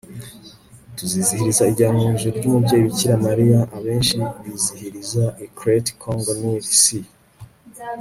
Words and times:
tuzizihiza 0.97 1.61
ijyanwa 1.71 2.01
mu 2.03 2.11
ijuru 2.17 2.33
ry'umubyeyi 2.37 2.85
bikira 2.87 3.15
mariya, 3.27 3.59
abenshi 3.77 4.17
bizihiriza 4.43 5.25
i 5.45 5.47
crête 5.57 5.91
congo-nil, 6.01 6.63
si 6.81 6.99